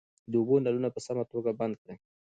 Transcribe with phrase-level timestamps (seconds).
[0.31, 1.97] د اوبو نلونه په سمه توګه بند کړئ.